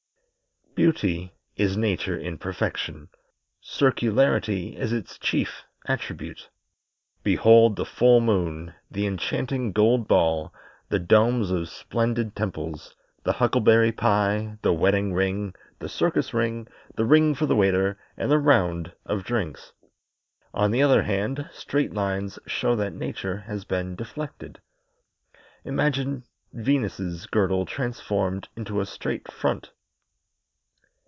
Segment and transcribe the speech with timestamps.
[0.73, 3.09] Beauty is Nature in perfection;
[3.61, 6.47] circularity is its chief attribute.
[7.23, 10.53] Behold the full moon, the enchanting golf ball,
[10.87, 12.95] the domes of splendid temples,
[13.25, 18.31] the huckleberry pie, the wedding ring, the circus ring, the ring for the waiter, and
[18.31, 19.73] the "round" of drinks.
[20.53, 24.61] On the other hand, straight lines show that Nature has been deflected.
[25.65, 26.23] Imagine
[26.53, 29.71] Venus's girdle transformed into a "straight front"!